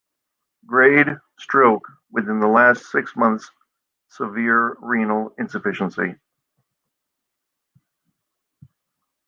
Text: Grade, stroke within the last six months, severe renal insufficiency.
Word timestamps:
Grade, 0.65 1.15
stroke 1.37 1.87
within 2.11 2.39
the 2.39 2.47
last 2.47 2.85
six 2.85 3.15
months, 3.15 3.51
severe 4.09 4.75
renal 4.79 5.31
insufficiency. 5.37 6.15